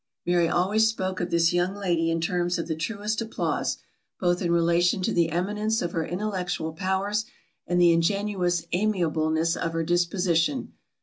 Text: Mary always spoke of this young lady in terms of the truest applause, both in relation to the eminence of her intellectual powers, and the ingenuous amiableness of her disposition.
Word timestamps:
Mary 0.25 0.47
always 0.47 0.87
spoke 0.87 1.19
of 1.19 1.29
this 1.29 1.53
young 1.53 1.75
lady 1.75 2.09
in 2.09 2.19
terms 2.19 2.57
of 2.57 2.67
the 2.67 2.73
truest 2.75 3.21
applause, 3.21 3.77
both 4.19 4.41
in 4.41 4.51
relation 4.51 5.03
to 5.03 5.13
the 5.13 5.29
eminence 5.29 5.79
of 5.79 5.91
her 5.91 6.03
intellectual 6.03 6.73
powers, 6.73 7.25
and 7.67 7.79
the 7.79 7.93
ingenuous 7.93 8.65
amiableness 8.73 9.55
of 9.55 9.73
her 9.73 9.83
disposition. 9.83 10.73